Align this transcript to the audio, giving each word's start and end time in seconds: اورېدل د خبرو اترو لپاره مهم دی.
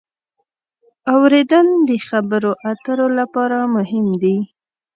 اورېدل 1.13 1.67
د 1.89 1.91
خبرو 2.07 2.51
اترو 2.71 3.07
لپاره 3.19 3.57
مهم 3.75 4.07
دی. 4.21 4.37